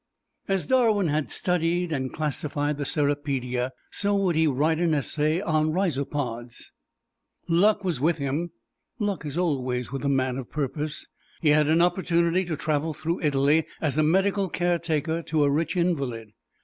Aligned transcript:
As 0.47 0.65
Darwin 0.65 1.09
had 1.09 1.29
studied 1.29 1.91
and 1.91 2.11
classified 2.11 2.79
the 2.79 2.85
Cirripedia, 2.87 3.69
so 3.91 4.15
would 4.15 4.35
he 4.35 4.47
write 4.47 4.79
an 4.79 4.95
essay 4.95 5.41
on 5.41 5.71
Rhizopods. 5.73 6.71
Luck 7.47 7.83
was 7.83 7.99
with 7.99 8.17
him 8.17 8.49
luck 8.97 9.27
is 9.27 9.37
always 9.37 9.91
with 9.91 10.01
the 10.01 10.09
man 10.09 10.39
of 10.39 10.49
purpose. 10.49 11.05
He 11.39 11.49
had 11.49 11.67
an 11.67 11.83
opportunity 11.83 12.45
to 12.45 12.57
travel 12.57 12.95
through 12.95 13.21
Italy 13.21 13.67
as 13.79 13.95
medical 13.95 14.49
caretaker 14.49 15.21
to 15.21 15.43
a 15.43 15.51
rich 15.51 15.77
invalid. 15.77 16.29